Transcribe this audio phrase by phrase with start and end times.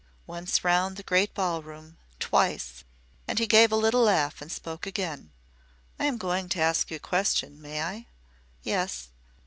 [0.25, 2.83] Once round the great ballroom, twice,
[3.27, 5.29] and he gave a little laugh and spoke again.
[5.99, 7.61] "I am going to ask you a question.
[7.61, 8.07] May I?"
[8.63, 9.09] "Yes."